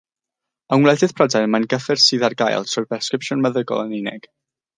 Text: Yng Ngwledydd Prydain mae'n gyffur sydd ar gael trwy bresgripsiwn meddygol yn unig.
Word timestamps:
Yng 0.77 0.79
Ngwledydd 0.85 1.13
Prydain 1.19 1.45
mae'n 1.55 1.67
gyffur 1.73 2.01
sydd 2.05 2.25
ar 2.29 2.37
gael 2.41 2.67
trwy 2.73 2.85
bresgripsiwn 2.95 3.45
meddygol 3.47 3.85
yn 3.85 3.95
unig. 4.01 4.29